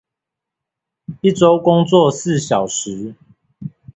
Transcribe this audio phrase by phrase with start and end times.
[1.21, 3.13] 一週工作四小時